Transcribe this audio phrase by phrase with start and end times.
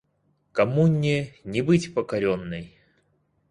[0.51, 2.75] Коммуне не быть покоренной.